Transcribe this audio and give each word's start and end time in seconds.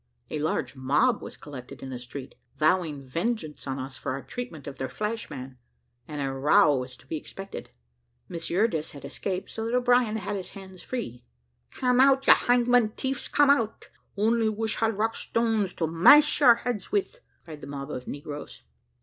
A 0.31 0.39
large 0.39 0.75
mob 0.75 1.21
was 1.21 1.37
collected 1.37 1.83
in 1.83 1.91
the 1.91 1.99
street, 1.99 2.33
vowing 2.57 3.05
vengeance 3.07 3.67
on 3.67 3.77
us 3.77 3.97
for 3.97 4.13
our 4.13 4.23
treatment 4.23 4.65
of 4.65 4.79
their 4.79 4.89
flash 4.89 5.29
man, 5.29 5.59
and 6.07 6.19
a 6.19 6.31
row 6.33 6.75
was 6.75 6.97
to 6.97 7.05
be 7.05 7.17
expected. 7.17 7.69
Miss 8.27 8.49
Eurydice 8.49 8.93
had 8.93 9.05
escaped, 9.05 9.51
so 9.51 9.63
that 9.67 9.75
O'Brien 9.75 10.15
had 10.17 10.35
his 10.35 10.49
hands 10.49 10.81
free. 10.81 11.23
"Cam 11.69 11.99
out, 12.01 12.25
you 12.25 12.33
hangman 12.33 12.93
tiefs, 12.93 13.31
cam 13.31 13.51
out! 13.51 13.89
only 14.17 14.49
wish 14.49 14.77
had 14.77 14.97
rock 14.97 15.15
stones 15.15 15.71
to 15.75 15.85
mash 15.85 16.39
your 16.39 16.55
heads 16.55 16.91
with," 16.91 17.19
cried 17.45 17.61
the 17.61 17.67
mob 17.67 17.91
of 17.91 18.07
negroes. 18.07 18.63